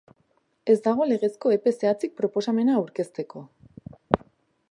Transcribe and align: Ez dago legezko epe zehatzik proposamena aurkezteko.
Ez 0.73 0.75
dago 0.87 1.05
legezko 1.09 1.51
epe 1.57 1.73
zehatzik 1.75 2.15
proposamena 2.21 2.77
aurkezteko. 2.79 3.45